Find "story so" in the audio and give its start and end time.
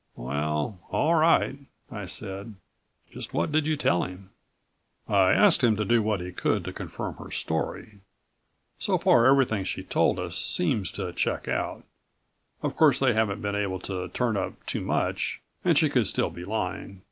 7.29-8.97